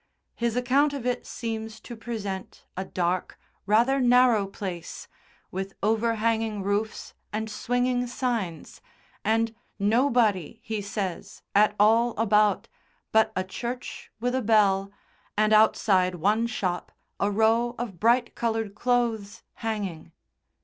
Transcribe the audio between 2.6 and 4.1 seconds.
a dark, rather